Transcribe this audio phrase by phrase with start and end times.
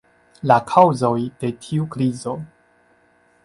[0.51, 1.13] La kaŭzoj
[1.43, 2.37] de tiu krizo?